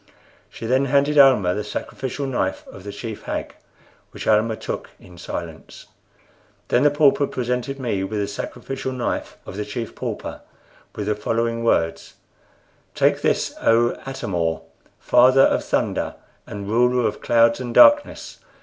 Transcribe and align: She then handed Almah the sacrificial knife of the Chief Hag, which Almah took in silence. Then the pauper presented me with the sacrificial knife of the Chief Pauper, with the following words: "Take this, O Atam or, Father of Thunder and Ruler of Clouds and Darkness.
She 0.49 0.65
then 0.65 0.85
handed 0.85 1.19
Almah 1.19 1.53
the 1.53 1.63
sacrificial 1.63 2.25
knife 2.25 2.65
of 2.65 2.83
the 2.83 2.91
Chief 2.91 3.21
Hag, 3.25 3.53
which 4.09 4.25
Almah 4.25 4.55
took 4.55 4.89
in 4.99 5.15
silence. 5.19 5.85
Then 6.69 6.81
the 6.81 6.89
pauper 6.89 7.27
presented 7.27 7.79
me 7.79 8.03
with 8.03 8.19
the 8.19 8.27
sacrificial 8.27 8.93
knife 8.93 9.37
of 9.45 9.57
the 9.57 9.63
Chief 9.63 9.93
Pauper, 9.93 10.41
with 10.95 11.05
the 11.05 11.13
following 11.13 11.63
words: 11.63 12.15
"Take 12.95 13.21
this, 13.21 13.53
O 13.61 13.95
Atam 14.03 14.33
or, 14.33 14.63
Father 14.99 15.41
of 15.41 15.63
Thunder 15.63 16.15
and 16.47 16.67
Ruler 16.67 17.07
of 17.07 17.21
Clouds 17.21 17.59
and 17.59 17.71
Darkness. 17.71 18.39